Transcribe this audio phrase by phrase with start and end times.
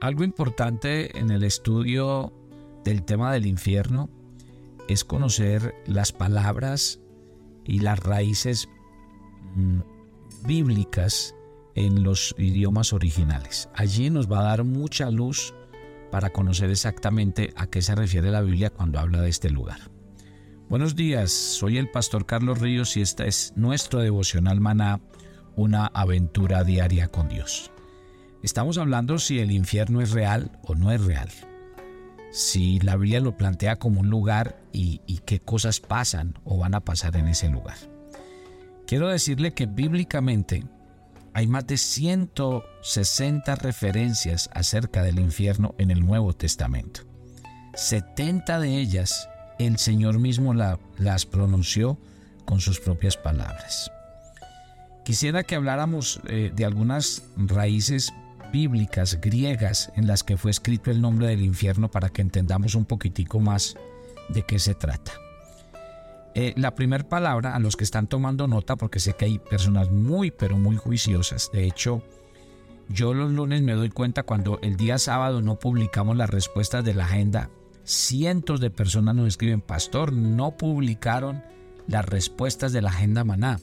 [0.00, 2.32] Algo importante en el estudio
[2.84, 4.08] del tema del infierno
[4.88, 7.00] es conocer las palabras
[7.66, 8.66] y las raíces
[9.54, 9.80] mm,
[10.46, 11.34] bíblicas
[11.74, 13.68] en los idiomas originales.
[13.74, 15.54] Allí nos va a dar mucha luz
[16.10, 19.80] para conocer exactamente a qué se refiere la Biblia cuando habla de este lugar.
[20.70, 25.00] Buenos días, soy el pastor Carlos Ríos y esta es nuestro devocional maná,
[25.56, 27.70] una aventura diaria con Dios.
[28.42, 31.28] Estamos hablando si el infierno es real o no es real.
[32.32, 36.80] Si la Biblia lo plantea como un lugar y, qué cosas pasan o van a
[36.80, 37.76] pasar en ese lugar.
[38.86, 40.64] Quiero decirle que bíblicamente
[41.34, 47.02] hay más de 160 referencias acerca del infierno en el Nuevo Testamento.
[47.74, 49.28] 70 de ellas
[49.58, 51.98] el Señor mismo las pronunció
[52.46, 53.92] con sus propias palabras.
[55.04, 58.12] Quisiera que habláramos eh, de algunas raíces
[58.50, 62.84] bíblicas griegas en las que fue escrito el nombre del infierno para que entendamos un
[62.84, 63.76] poquitico más
[64.28, 65.12] de qué se trata.
[66.34, 69.90] Eh, la primera palabra, a los que están tomando nota, porque sé que hay personas
[69.90, 71.50] muy, pero muy juiciosas.
[71.52, 72.02] De hecho,
[72.88, 76.94] yo los lunes me doy cuenta cuando el día sábado no publicamos las respuestas de
[76.94, 77.50] la agenda.
[77.84, 81.42] Cientos de personas nos escriben, pastor, no publicaron
[81.88, 83.58] las respuestas de la agenda maná.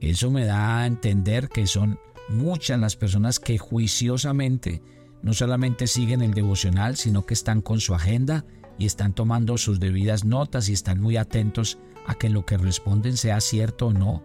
[0.00, 4.82] Eso me da a entender que son muchas las personas que juiciosamente
[5.22, 8.44] no solamente siguen el devocional, sino que están con su agenda
[8.78, 13.16] y están tomando sus debidas notas y están muy atentos a que lo que responden
[13.16, 14.22] sea cierto o no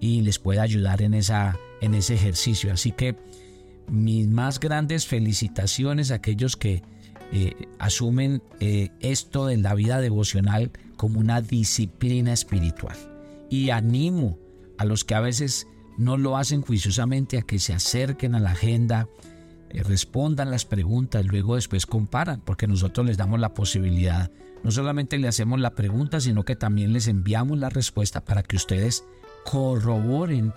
[0.00, 2.72] y les pueda ayudar en, esa, en ese ejercicio.
[2.72, 3.16] Así que
[3.88, 6.82] mis más grandes felicitaciones a aquellos que
[7.32, 12.96] eh, asumen eh, esto de la vida devocional como una disciplina espiritual.
[13.50, 14.38] Y animo
[14.78, 15.66] a los que a veces
[15.98, 19.08] no lo hacen juiciosamente a que se acerquen a la agenda,
[19.70, 24.30] eh, respondan las preguntas, luego después comparan, porque nosotros les damos la posibilidad,
[24.64, 28.56] no solamente le hacemos la pregunta, sino que también les enviamos la respuesta para que
[28.56, 29.04] ustedes
[29.44, 30.52] corroboren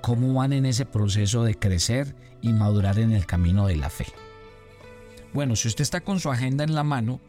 [0.00, 4.06] cómo van en ese proceso de crecer y madurar en el camino de la fe.
[5.32, 7.20] Bueno, si usted está con su agenda en la mano,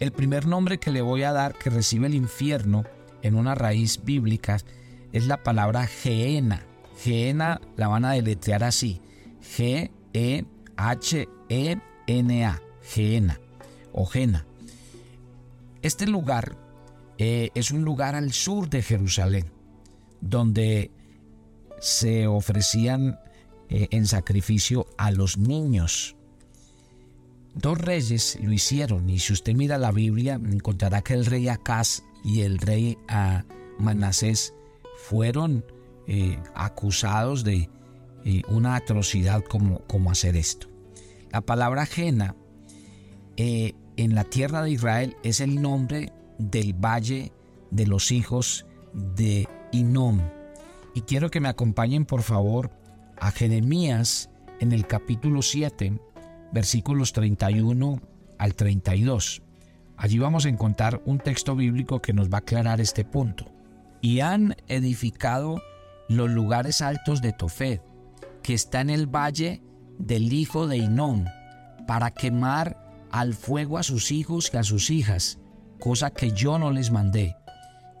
[0.00, 2.84] el primer nombre que le voy a dar que recibe el infierno
[3.22, 4.58] en una raíz bíblica
[5.12, 6.67] es la palabra Geena.
[7.02, 9.00] Geena la van a deletrear así.
[9.56, 10.48] G-E-H-E-N-A.
[12.82, 13.40] Geena
[13.92, 14.46] o Gena.
[15.82, 16.56] Este lugar
[17.18, 19.50] eh, es un lugar al sur de Jerusalén,
[20.20, 20.90] donde
[21.80, 23.18] se ofrecían
[23.68, 26.16] eh, en sacrificio a los niños.
[27.54, 32.02] Dos reyes lo hicieron y si usted mira la Biblia encontrará que el rey Acaz
[32.24, 33.44] y el rey ah,
[33.78, 34.54] Manasés
[34.96, 35.64] fueron
[36.10, 37.68] eh, acusados de
[38.24, 40.66] eh, una atrocidad como, como, hacer esto.
[41.30, 42.34] La palabra ajena
[43.36, 47.30] eh, en la tierra de Israel es el nombre del valle
[47.70, 48.64] de los hijos
[48.94, 50.22] de Inom.
[50.94, 52.70] Y quiero que me acompañen por favor
[53.20, 54.30] a Jeremías
[54.60, 56.00] en el capítulo 7,
[56.52, 58.00] versículos 31
[58.38, 59.42] al 32.
[59.98, 63.52] Allí vamos a encontrar un texto bíblico que nos va a aclarar este punto.
[64.00, 65.60] Y han edificado
[66.08, 67.82] los lugares altos de Tofet,
[68.42, 69.62] que está en el valle
[69.98, 71.26] del hijo de Inón,
[71.86, 72.76] para quemar
[73.10, 75.38] al fuego a sus hijos y a sus hijas,
[75.78, 77.36] cosa que yo no les mandé,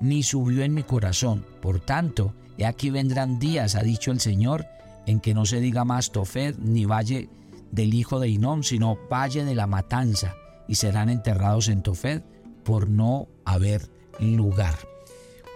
[0.00, 1.44] ni subió en mi corazón.
[1.60, 4.66] Por tanto, he aquí vendrán días, ha dicho el Señor,
[5.06, 7.28] en que no se diga más Tofet ni valle
[7.70, 10.34] del hijo de Inón, sino valle de la matanza,
[10.66, 12.24] y serán enterrados en Tofet
[12.64, 13.88] por no haber
[14.20, 14.74] lugar.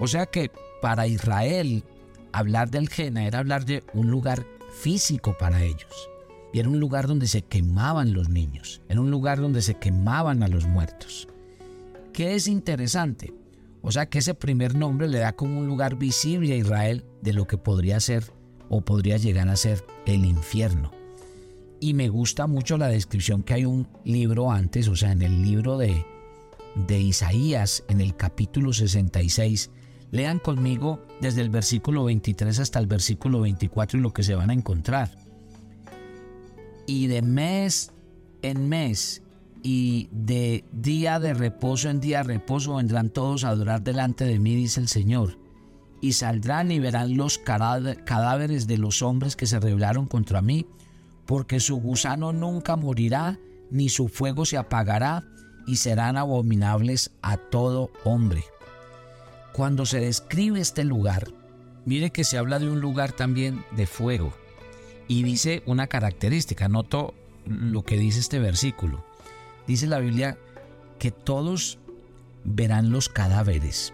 [0.00, 1.84] O sea que para Israel
[2.32, 4.46] hablar del Jena era hablar de un lugar
[4.80, 6.08] físico para ellos.
[6.52, 10.42] Y era un lugar donde se quemaban los niños, era un lugar donde se quemaban
[10.42, 11.28] a los muertos.
[12.12, 13.32] ¿Qué es interesante?
[13.80, 17.32] O sea que ese primer nombre le da como un lugar visible a Israel de
[17.32, 18.32] lo que podría ser
[18.68, 20.92] o podría llegar a ser el infierno.
[21.80, 25.42] Y me gusta mucho la descripción que hay un libro antes, o sea, en el
[25.42, 26.06] libro de,
[26.76, 29.70] de Isaías, en el capítulo 66,
[30.12, 34.50] Lean conmigo desde el versículo 23 hasta el versículo 24 y lo que se van
[34.50, 35.10] a encontrar.
[36.86, 37.92] Y de mes
[38.42, 39.22] en mes
[39.62, 44.38] y de día de reposo en día de reposo vendrán todos a adorar delante de
[44.38, 45.38] mí, dice el Señor.
[46.02, 50.66] Y saldrán y verán los cadáveres de los hombres que se rebelaron contra mí,
[51.24, 53.38] porque su gusano nunca morirá,
[53.70, 55.24] ni su fuego se apagará,
[55.66, 58.42] y serán abominables a todo hombre.
[59.52, 61.28] Cuando se describe este lugar,
[61.84, 64.32] mire que se habla de un lugar también de fuego.
[65.08, 67.14] Y dice una característica, noto
[67.44, 69.04] lo que dice este versículo.
[69.66, 70.38] Dice la Biblia
[70.98, 71.78] que todos
[72.44, 73.92] verán los cadáveres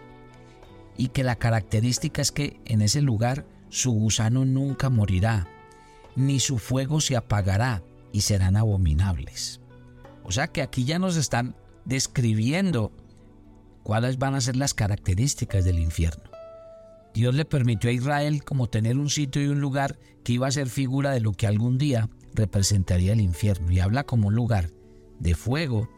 [0.97, 5.47] y que la característica es que en ese lugar su gusano nunca morirá,
[6.15, 9.59] ni su fuego se apagará y serán abominables.
[10.23, 11.55] O sea que aquí ya nos están
[11.85, 12.91] describiendo
[13.89, 16.29] cuáles van a ser las características del infierno.
[17.15, 20.51] Dios le permitió a Israel como tener un sitio y un lugar que iba a
[20.51, 24.69] ser figura de lo que algún día representaría el infierno y habla como un lugar
[25.17, 25.89] de fuego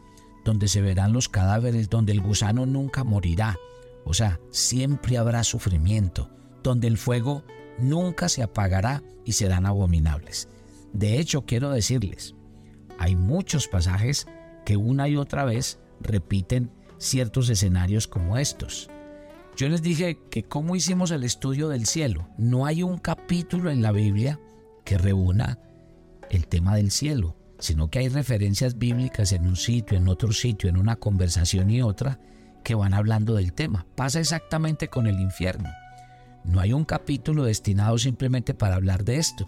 [0.45, 3.57] donde se verán los cadáveres, donde el gusano nunca morirá,
[4.05, 6.29] o sea, siempre habrá sufrimiento,
[6.63, 7.43] donde el fuego
[7.77, 10.47] nunca se apagará y serán abominables.
[10.93, 12.35] De hecho, quiero decirles,
[12.97, 14.27] hay muchos pasajes
[14.65, 18.89] que una y otra vez repiten ciertos escenarios como estos.
[19.57, 22.29] Yo les dije que cómo hicimos el estudio del cielo.
[22.37, 24.39] No hay un capítulo en la Biblia
[24.85, 25.59] que reúna
[26.29, 30.69] el tema del cielo, sino que hay referencias bíblicas en un sitio, en otro sitio,
[30.69, 32.19] en una conversación y otra,
[32.63, 33.85] que van hablando del tema.
[33.95, 35.69] Pasa exactamente con el infierno.
[36.43, 39.47] No hay un capítulo destinado simplemente para hablar de esto,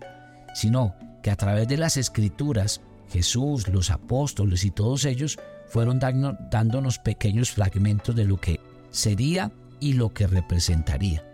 [0.53, 6.99] sino que a través de las escrituras, Jesús, los apóstoles y todos ellos fueron dándonos
[6.99, 8.59] pequeños fragmentos de lo que
[8.91, 11.25] sería y lo que representaría.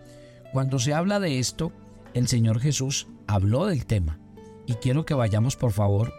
[0.52, 1.72] Cuando se habla de esto,
[2.14, 4.18] el Señor Jesús habló del tema.
[4.66, 6.12] Y quiero que vayamos por favor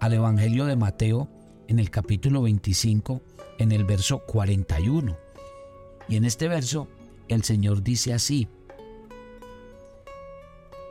[0.00, 1.28] al Evangelio de Mateo
[1.68, 3.22] en el capítulo 25,
[3.58, 5.16] en el verso 41.
[6.08, 6.88] Y en este verso
[7.28, 8.48] el Señor dice así,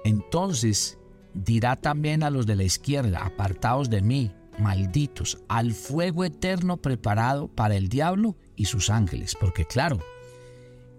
[0.04, 0.98] entonces
[1.34, 7.48] dirá también a los de la izquierda, apartaos de mí, malditos, al fuego eterno preparado
[7.48, 10.00] para el diablo y sus ángeles, porque claro,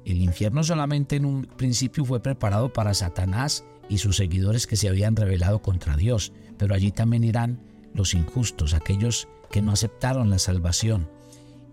[0.05, 4.89] el infierno solamente en un principio fue preparado para Satanás y sus seguidores que se
[4.89, 7.61] habían rebelado contra Dios, pero allí también irán
[7.95, 11.09] los injustos, aquellos que no aceptaron la salvación.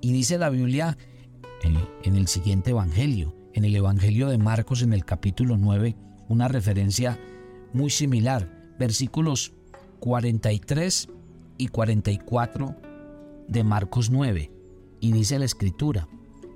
[0.02, 0.98] Y dice la Biblia
[1.62, 5.96] en, eh, en el siguiente Evangelio, en el Evangelio de Marcos en el capítulo 9,
[6.28, 7.20] una referencia
[7.72, 9.54] muy similar, versículos
[10.00, 11.10] 43
[11.63, 12.75] y 44
[13.48, 14.51] de Marcos 9.
[15.00, 16.10] Y dice la escritura,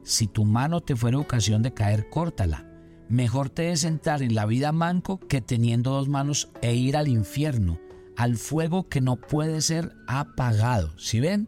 [0.04, 2.66] si tu mano te fuera ocasión de caer, córtala.
[3.08, 7.08] Mejor te es entrar en la vida manco que teniendo dos manos e ir al
[7.08, 7.80] infierno,
[8.18, 10.92] al fuego que no puede ser apagado.
[10.98, 11.48] Si ven?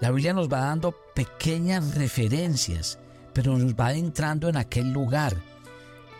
[0.00, 2.98] La Biblia nos va dando pequeñas referencias,
[3.32, 5.36] pero nos va entrando en aquel lugar,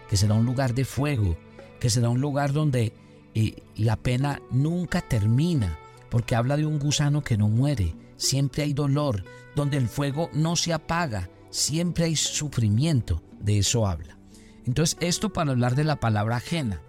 [0.08, 1.36] que será un lugar de fuego,
[1.78, 2.94] que será un lugar donde
[3.34, 5.78] eh, la pena nunca termina,
[6.10, 9.24] porque habla de un gusano que no muere, siempre hay dolor,
[9.54, 14.18] donde el fuego no se apaga, siempre hay sufrimiento, de eso habla.
[14.66, 16.80] Entonces, esto para hablar de la palabra ajena.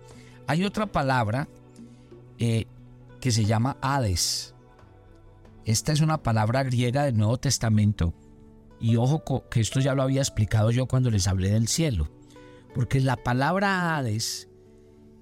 [0.48, 1.48] Hay otra palabra
[2.38, 2.66] eh,
[3.20, 4.54] que se llama Hades.
[5.66, 8.14] Esta es una palabra griega del Nuevo Testamento.
[8.80, 12.10] Y ojo que esto ya lo había explicado yo cuando les hablé del cielo.
[12.74, 14.50] Porque la palabra Hades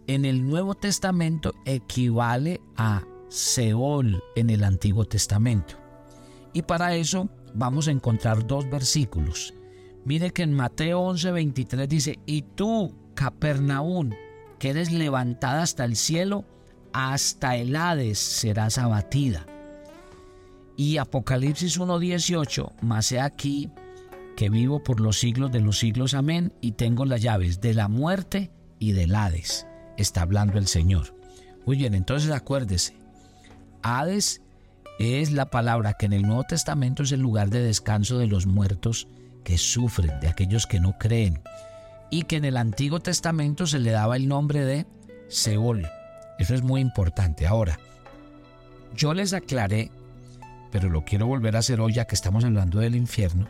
[0.08, 5.76] en el Nuevo Testamento equivale a Seol en el Antiguo Testamento.
[6.54, 9.54] Y para eso vamos a encontrar dos versículos.
[10.06, 14.16] Mire que en Mateo 11:23 dice, y tú, Capernaún,
[14.58, 16.46] que eres levantada hasta el cielo,
[16.94, 19.46] hasta el Hades serás abatida.
[20.76, 23.70] Y Apocalipsis 1:18, más he aquí
[24.36, 27.90] que vivo por los siglos de los siglos, amén, y tengo las llaves de la
[27.90, 29.68] muerte y del Hades.
[29.98, 31.14] Está hablando el Señor.
[31.66, 32.96] Muy bien, entonces acuérdese,
[33.82, 34.42] Hades
[35.00, 38.46] es la palabra que en el Nuevo Testamento es el lugar de descanso de los
[38.46, 39.08] muertos
[39.44, 41.42] que sufren, de aquellos que no creen,
[42.12, 44.86] y que en el Antiguo Testamento se le daba el nombre de
[45.30, 45.88] Seol.
[46.38, 47.48] Eso es muy importante.
[47.48, 47.80] Ahora,
[48.96, 49.92] yo les aclaré,
[50.72, 53.48] pero lo quiero volver a hacer hoy ya que estamos hablando del infierno,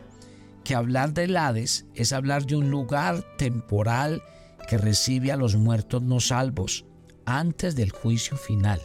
[0.62, 4.22] que hablar del Hades es hablar de un lugar temporal
[4.68, 6.84] que recibe a los muertos no salvos
[7.24, 8.80] antes del juicio final.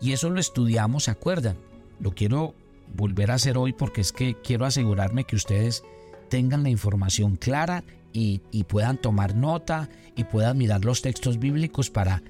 [0.00, 1.56] Y eso lo estudiamos, ¿se acuerdan?
[2.00, 2.54] Lo quiero
[2.94, 5.84] volver a hacer hoy porque es que quiero asegurarme que ustedes
[6.28, 12.22] tengan la información clara y, puedan tomar nota y puedan mirar los textos bíblicos para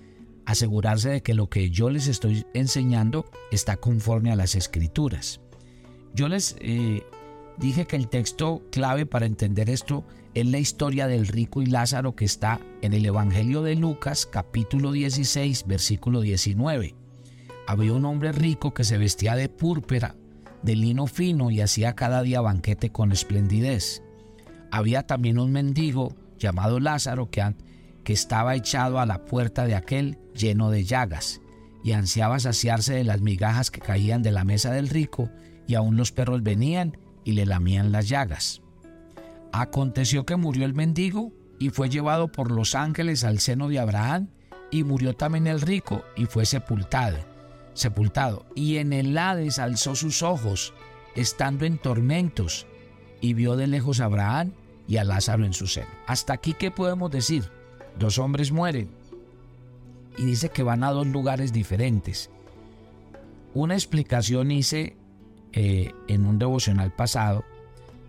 [0.44, 5.40] asegurarse de que lo que yo les estoy enseñando está conforme a las escrituras.
[6.14, 7.02] Yo les eh,
[7.58, 12.14] dije que el texto clave para entender esto es la historia del rico y Lázaro
[12.14, 17.07] que está en el Evangelio de Lucas capítulo 16 versículo 19.
[17.68, 20.16] Había un hombre rico que se vestía de púrpura,
[20.62, 24.02] de lino fino y hacía cada día banquete con esplendidez.
[24.70, 27.54] Había también un mendigo llamado Lázaro que,
[28.04, 31.42] que estaba echado a la puerta de aquel lleno de llagas
[31.84, 35.28] y ansiaba saciarse de las migajas que caían de la mesa del rico,
[35.66, 38.62] y aún los perros venían y le lamían las llagas.
[39.52, 44.30] Aconteció que murió el mendigo y fue llevado por los ángeles al seno de Abraham,
[44.70, 47.18] y murió también el rico y fue sepultado,
[47.78, 50.75] sepultado, y en el Hades alzó sus ojos,
[51.14, 52.66] estando en tormentos,
[53.20, 54.52] y vio de lejos a Abraham
[54.87, 55.88] y a Lázaro en su seno.
[56.06, 57.50] Hasta aquí, ¿qué podemos decir?
[57.99, 58.90] Dos hombres mueren,
[60.16, 62.30] y dice que van a dos lugares diferentes.
[63.54, 64.97] Una explicación hice
[65.52, 67.44] eh, en un devocional pasado,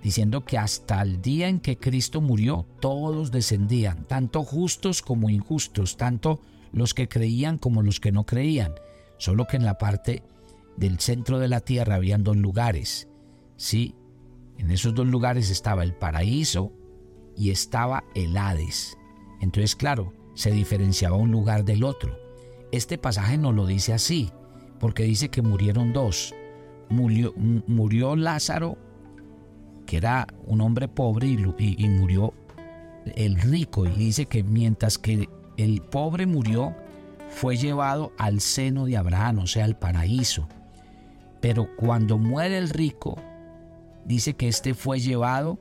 [0.04, 5.98] diciendo que hasta el día en que Cristo murió, todos descendían, tanto justos como injustos,
[5.98, 6.40] tanto
[6.72, 8.74] los que creían como los que no creían,
[9.20, 10.24] solo que en la parte
[10.76, 13.08] del centro de la tierra habían dos lugares.
[13.56, 13.94] Sí,
[14.58, 16.74] en esos dos lugares estaba el paraíso
[17.38, 18.98] y estaba el Hades.
[19.42, 22.18] Entonces, claro, se diferenciaba un lugar del otro.
[22.72, 24.32] Este pasaje no lo dice así,
[24.80, 26.34] porque dice que murieron dos.
[26.90, 28.78] Murió, murió Lázaro
[29.90, 32.32] que era un hombre pobre y, murió
[33.16, 33.88] el rico.
[33.88, 36.76] Y dice que mientras que el pobre murió,
[37.30, 40.48] fue llevado al seno de Abraham, o sea, al paraíso.
[41.42, 43.18] Pero cuando muere el rico,
[44.06, 45.60] dice que éste fue llevado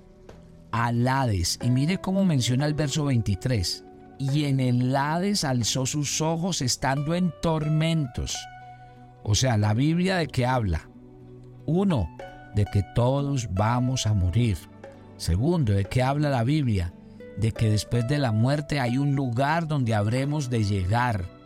[0.73, 1.59] al Hades.
[1.63, 3.85] Y mire cómo menciona el verso 23.
[4.19, 8.37] Y en el Hades alzó sus ojos estando en tormentos.
[9.23, 10.89] O sea, la Biblia de qué habla.
[11.67, 12.09] Uno,
[12.55, 14.57] de que todos vamos a morir.
[15.17, 16.93] Segundo, ¿de qué habla la Biblia?
[17.37, 21.38] De que después de la muerte hay un lugar donde habremos de llegar.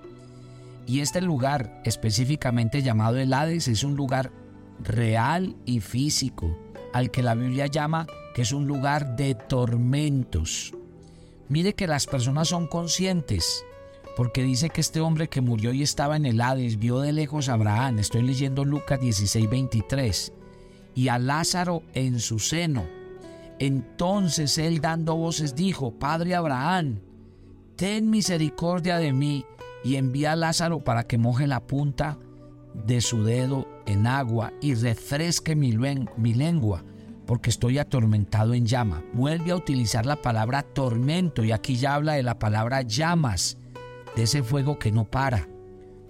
[0.86, 4.32] Y este lugar, específicamente llamado el Hades, es un lugar
[4.80, 6.58] real y físico,
[6.92, 10.74] al que la Biblia llama que es un lugar de tormentos.
[11.48, 13.64] Mire que las personas son conscientes,
[14.16, 17.48] porque dice que este hombre que murió y estaba en el Hades vio de lejos
[17.48, 17.98] a Abraham.
[17.98, 20.32] Estoy leyendo Lucas 16, 23
[20.94, 22.84] y a Lázaro en su seno.
[23.58, 27.00] Entonces él dando voces dijo, Padre Abraham,
[27.76, 29.44] ten misericordia de mí
[29.84, 32.18] y envía a Lázaro para que moje la punta
[32.74, 35.76] de su dedo en agua y refresque mi,
[36.16, 36.84] mi lengua,
[37.26, 39.04] porque estoy atormentado en llama.
[39.12, 43.58] Vuelve a utilizar la palabra tormento y aquí ya habla de la palabra llamas,
[44.16, 45.48] de ese fuego que no para.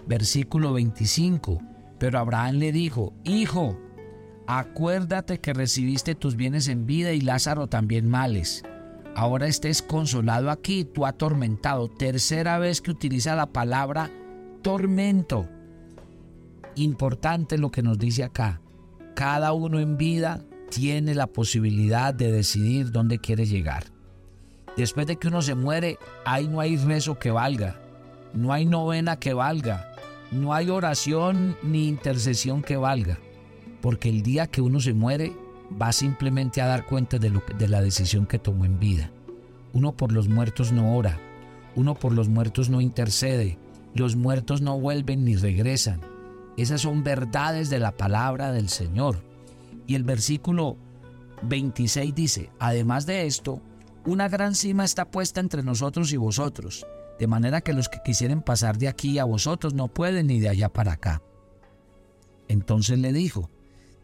[0.06, 1.60] Versículo 25.
[1.98, 3.78] Pero Abraham le dijo, Hijo,
[4.46, 8.64] Acuérdate que recibiste tus bienes en vida y Lázaro también males.
[9.14, 11.88] Ahora estés consolado aquí, tú atormentado.
[11.88, 14.10] Tercera vez que utiliza la palabra
[14.62, 15.48] tormento.
[16.76, 18.60] Importante lo que nos dice acá.
[19.14, 23.84] Cada uno en vida tiene la posibilidad de decidir dónde quiere llegar.
[24.76, 27.78] Después de que uno se muere, ahí no hay rezo que valga,
[28.32, 29.92] no hay novena que valga,
[30.30, 33.18] no hay oración ni intercesión que valga
[33.82, 35.34] porque el día que uno se muere
[35.80, 39.10] va simplemente a dar cuenta de, de la decisión que tomó en vida.
[39.72, 41.18] Uno por los muertos no ora,
[41.74, 43.58] uno por los muertos no intercede,
[43.94, 46.00] los muertos no vuelven ni regresan.
[46.56, 49.22] Esas son verdades de la palabra del Señor.
[49.86, 50.76] Y el versículo
[51.42, 53.60] 26 dice, además de esto,
[54.04, 56.86] una gran cima está puesta entre nosotros y vosotros,
[57.18, 60.48] de manera que los que quisieren pasar de aquí a vosotros no pueden ni de
[60.48, 61.22] allá para acá.
[62.48, 63.48] Entonces le dijo,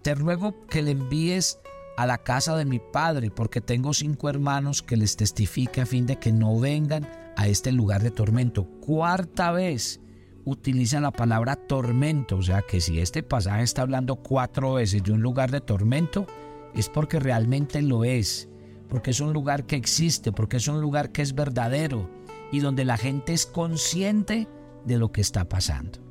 [0.03, 1.59] te ruego que le envíes
[1.97, 6.07] a la casa de mi padre, porque tengo cinco hermanos que les testifique a fin
[6.07, 8.69] de que no vengan a este lugar de tormento.
[8.81, 10.01] Cuarta vez
[10.45, 15.13] utiliza la palabra tormento, o sea que si este pasaje está hablando cuatro veces de
[15.13, 16.27] un lugar de tormento,
[16.75, 18.49] es porque realmente lo es,
[18.89, 22.09] porque es un lugar que existe, porque es un lugar que es verdadero
[22.53, 24.49] y donde la gente es consciente
[24.85, 26.08] de lo que está pasando.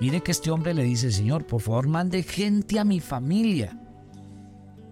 [0.00, 3.78] Mire que este hombre le dice, Señor, por favor mande gente a mi familia.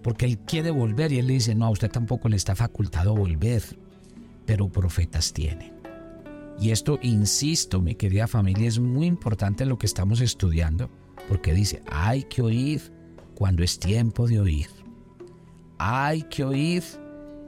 [0.03, 3.15] Porque él quiere volver y él le dice, no, a usted tampoco le está facultado
[3.15, 3.63] volver,
[4.45, 5.73] pero profetas tiene.
[6.59, 10.89] Y esto, insisto, mi querida familia, es muy importante lo que estamos estudiando,
[11.27, 12.93] porque dice, hay que oír
[13.33, 14.67] cuando es tiempo de oír.
[15.79, 16.83] Hay que oír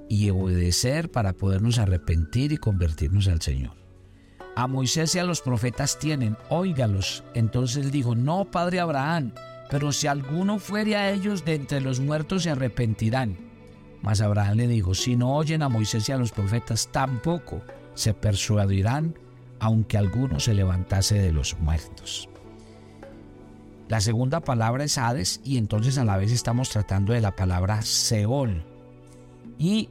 [0.10, 3.81] y obedecer para podernos arrepentir y convertirnos al Señor.
[4.56, 7.24] A Moisés y a los profetas tienen, óigalos.
[7.34, 9.32] Entonces dijo, no, padre Abraham,
[9.70, 13.38] pero si alguno fuere a ellos de entre los muertos se arrepentirán.
[14.02, 17.62] Mas Abraham le dijo, si no oyen a Moisés y a los profetas, tampoco
[17.94, 19.16] se persuadirán,
[19.60, 22.28] aunque alguno se levantase de los muertos.
[23.88, 27.82] La segunda palabra es Hades y entonces a la vez estamos tratando de la palabra
[27.84, 28.66] Seol.
[29.58, 29.90] Y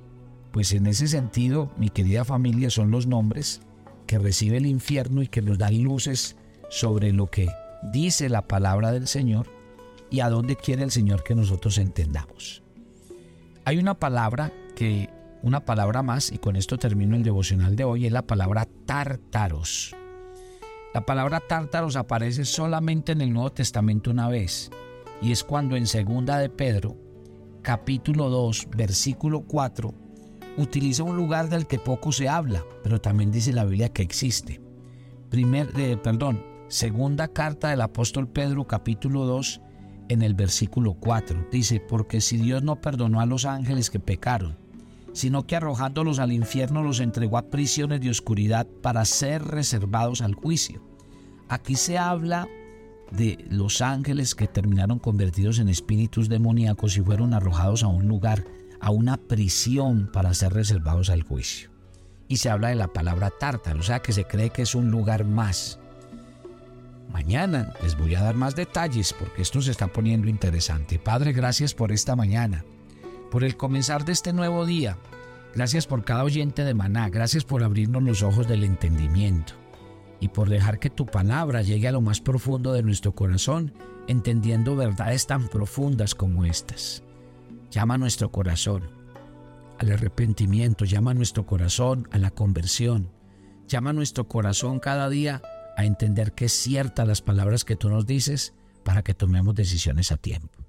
[0.50, 3.62] pues en ese sentido, mi querida familia, son los nombres
[4.10, 6.34] que recibe el infierno y que nos dan luces
[6.68, 7.48] sobre lo que
[7.92, 9.46] dice la palabra del Señor
[10.10, 12.64] y a dónde quiere el Señor que nosotros entendamos.
[13.64, 15.08] Hay una palabra que,
[15.44, 19.94] una palabra más, y con esto termino el devocional de hoy, es la palabra tártaros.
[20.92, 24.72] La palabra tártaros aparece solamente en el Nuevo Testamento una vez,
[25.22, 26.96] y es cuando en segunda de Pedro,
[27.62, 29.94] capítulo 2, versículo 4,
[30.56, 34.60] utiliza un lugar del que poco se habla, pero también dice la Biblia que existe.
[35.30, 39.60] Primer, perdón, segunda carta del apóstol Pedro, capítulo 2,
[40.08, 41.48] en el versículo 4.
[41.52, 44.58] Dice, porque si Dios no perdonó a los ángeles que pecaron,
[45.12, 50.34] sino que arrojándolos al infierno los entregó a prisiones de oscuridad para ser reservados al
[50.34, 50.82] juicio.
[51.48, 52.48] Aquí se habla
[53.10, 58.44] de los ángeles que terminaron convertidos en espíritus demoníacos y fueron arrojados a un lugar,
[58.80, 61.70] a una prisión para ser reservados al juicio.
[62.28, 64.90] Y se habla de la palabra tártaro, o sea que se cree que es un
[64.90, 65.78] lugar más.
[67.12, 70.98] Mañana les voy a dar más detalles porque esto se está poniendo interesante.
[70.98, 72.64] Padre, gracias por esta mañana,
[73.30, 74.96] por el comenzar de este nuevo día.
[75.54, 79.54] Gracias por cada oyente de Maná, gracias por abrirnos los ojos del entendimiento
[80.20, 83.72] y por dejar que tu palabra llegue a lo más profundo de nuestro corazón,
[84.06, 87.02] entendiendo verdades tan profundas como estas.
[87.70, 88.90] Llama a nuestro corazón
[89.78, 93.10] al arrepentimiento, llama a nuestro corazón a la conversión,
[93.68, 95.40] llama a nuestro corazón cada día
[95.76, 100.12] a entender que es cierta las palabras que tú nos dices para que tomemos decisiones
[100.12, 100.60] a tiempo.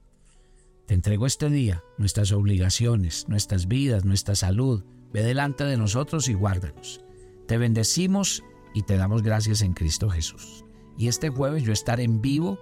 [0.86, 4.84] Te entrego este día nuestras obligaciones, nuestras vidas, nuestra salud.
[5.12, 7.02] Ve delante de nosotros y guárdanos.
[7.48, 8.44] Te bendecimos
[8.74, 10.64] y te damos gracias en Cristo Jesús.
[10.98, 12.60] Y este jueves yo estaré en vivo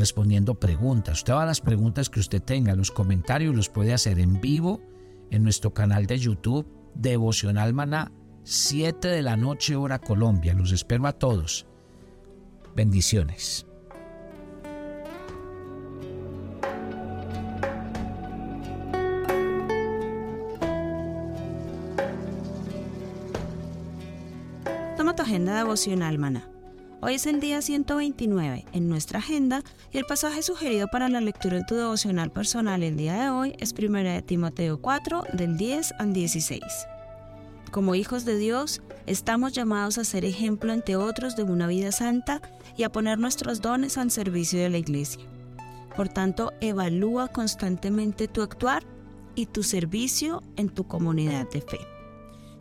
[0.00, 1.24] respondiendo preguntas.
[1.24, 4.80] Todas las preguntas que usted tenga, los comentarios los puede hacer en vivo
[5.30, 8.10] en nuestro canal de YouTube Devocional Maná,
[8.42, 10.54] 7 de la noche hora Colombia.
[10.54, 11.66] Los espero a todos.
[12.74, 13.66] Bendiciones.
[24.96, 26.59] Toma tu agenda devocional, maná.
[27.02, 31.56] Hoy es el día 129 en nuestra agenda y el pasaje sugerido para la lectura
[31.56, 35.94] de tu devocional personal el día de hoy es 1 de Timoteo 4 del 10
[35.98, 36.62] al 16.
[37.70, 42.42] Como hijos de Dios, estamos llamados a ser ejemplo ante otros de una vida santa
[42.76, 45.24] y a poner nuestros dones al servicio de la iglesia.
[45.96, 48.82] Por tanto, evalúa constantemente tu actuar
[49.34, 51.78] y tu servicio en tu comunidad de fe.